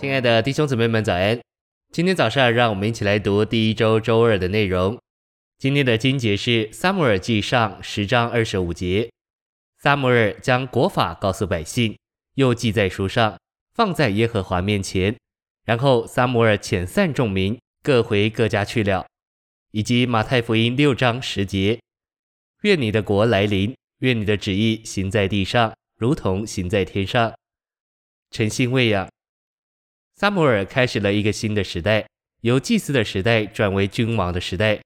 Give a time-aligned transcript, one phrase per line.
[0.00, 1.38] 亲爱的弟兄姊妹们，早安！
[1.92, 4.98] 今天早上，让我们一起来读第一周周二的内容。
[5.58, 9.10] 今天的经节是《撒母耳记上》十章二十五节。
[9.78, 11.98] 撒母耳将国法告诉百姓，
[12.36, 13.38] 又记在书上，
[13.74, 15.14] 放在耶和华面前。
[15.66, 19.04] 然后撒母耳遣散众民，各回各家去了。
[19.72, 21.78] 以及马太福音六章十节：
[22.62, 27.34] 愿你的国来临，愿你的旨意行在地上，如同行在天上。
[28.30, 29.06] 诚心喂养。
[30.20, 32.06] 撒母耳开始了一个新的时代，
[32.42, 34.78] 由祭司的时代转为君王的时代。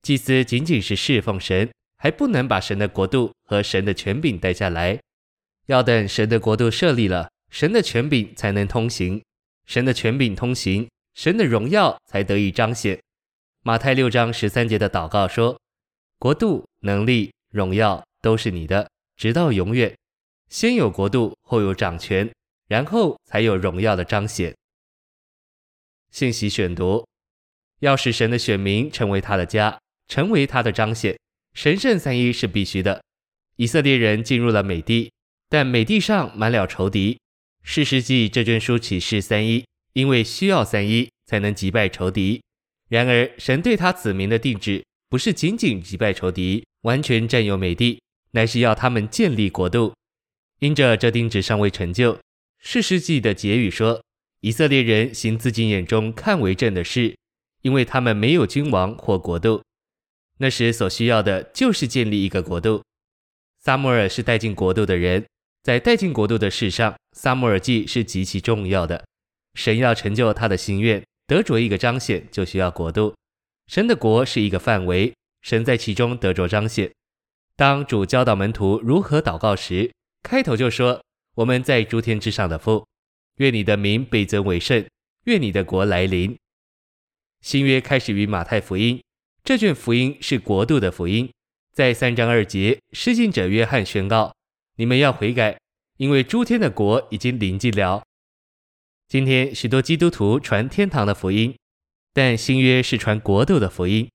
[0.00, 4.98] 祭司仅仅是侍奉神，还不能把神的国度和神的权柄带下来。
[5.66, 9.22] 要等神的国度设立了，神的权柄才能通行。
[9.66, 12.98] 神的权柄通行，神的荣耀才得以彰显。
[13.62, 15.60] 马太六章十三节的祷告说
[16.18, 19.94] ：“国度、能力、荣耀都是你的，直到永远。
[20.48, 22.32] 先有国度，后有掌权，
[22.68, 24.54] 然后才有荣耀的彰显。”
[26.10, 27.06] 信息选读：
[27.80, 29.78] 要使神的选民成为他的家，
[30.08, 31.18] 成为他的彰显，
[31.54, 33.02] 神圣三一是必须的。
[33.56, 35.12] 以色列人进入了美地，
[35.48, 37.18] 但美地上满了仇敌。
[37.62, 42.40] 士师记这卷书启示三一，因为需要三一才能击败仇敌。
[42.88, 48.00] 然而，神对他子民的定旨，不是仅仅击败仇敌，完全占有美地，
[48.30, 49.92] 乃是要他们建立国度。
[50.60, 52.18] 因着这定旨尚未成就，
[52.58, 54.02] 士师记的结语说。
[54.40, 57.16] 以色列人行自己眼中看为正的事，
[57.62, 59.62] 因为他们没有君王或国度。
[60.38, 62.82] 那时所需要的就是建立一个国度。
[63.58, 65.26] 撒母耳是带进国度的人，
[65.62, 69.04] 在带进国度的事上，撒母耳记是极其重要的。
[69.54, 73.12] 神要成就他的心愿，得着一个彰显，就需要国度。
[73.66, 76.90] 神的国是一个范围，神在其中得着彰显。
[77.56, 79.92] 当主教导门徒如何祷告时，
[80.22, 81.02] 开头就说
[81.34, 82.86] ：“我们在诸天之上的父。”
[83.38, 84.84] 愿你的名被尊为圣，
[85.24, 86.36] 愿你的国来临。
[87.40, 89.00] 新约开始于马太福音，
[89.44, 91.30] 这卷福音是国度的福音。
[91.72, 94.34] 在三章二节，施信者约翰宣告：
[94.76, 95.56] 你们要悔改，
[95.98, 98.02] 因为诸天的国已经临近了。
[99.06, 101.56] 今天许多基督徒传天堂的福音，
[102.12, 104.08] 但新约是传国度的福音。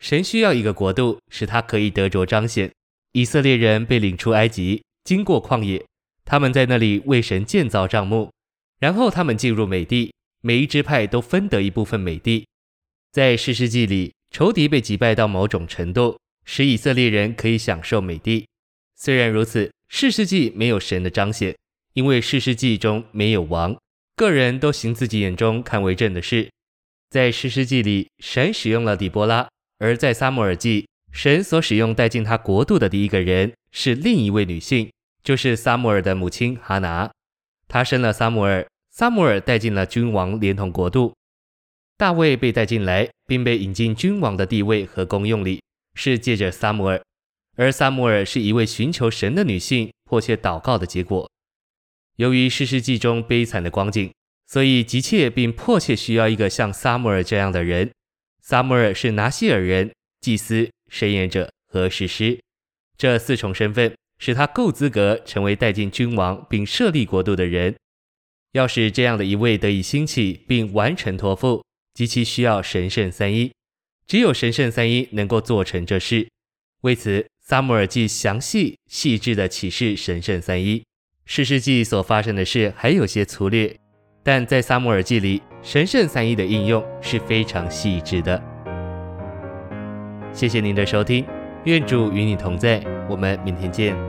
[0.00, 2.72] 神需要一个国度，使他可以得着彰显。
[3.12, 5.84] 以色列人被领出埃及，经过旷野，
[6.24, 8.30] 他们在那里为神建造帐幕。
[8.78, 12.46] 然后他们进入美地，每一支派都分得一部分美地。
[13.12, 18.46] 在士师记里，仇敌被击败到某种程度，使以色列人可以享受美地。
[18.96, 21.56] 虽然如此，士师记没有神的彰显，
[21.94, 23.76] 因为士师记中没有王，
[24.14, 26.48] 个人都行自己眼中看为正的事。
[27.10, 34.90] 在士师记里，神使用了底波拉；而在撒母耳记，神所使用带进他国度的第一个人是另一位女性，
[35.22, 37.10] 就是撒母耳的母亲哈拿。
[37.68, 41.14] 他生了撒母耳，撒母耳带进了君王，连同国度。
[41.98, 45.62] 大卫被带进来，并被引进君王的地位和功用里，
[45.94, 47.00] 是借着撒母耳。
[47.56, 51.30] 而撒母耳是一位寻求神的女性，迫切祷告的结果。
[52.16, 54.12] 由于士师记中悲惨的光景，
[54.46, 57.90] 所以急切并迫切需要一个像撒母耳这样的人。
[58.40, 62.40] 撒母耳是拿细耳人、祭司、申言者和士师，
[62.96, 63.94] 这四重身份。
[64.18, 67.74] 使他够资格成为带进君王并设立国度的人。
[68.52, 71.62] 要使这样的一位得以兴起并完成托付，
[71.94, 73.52] 极其需要神圣三一。
[74.06, 76.26] 只有神圣三一能够做成这事。
[76.80, 80.82] 为此，撒母耳记详细细致地启示神圣三一。
[81.26, 83.76] 士师记所发生的事还有些粗略，
[84.22, 88.42] 但在撒母耳记里，神圣三一的应用是非常细致的。
[90.32, 91.26] 谢谢您的收听，
[91.64, 94.07] 愿主与你同在，我们明天见。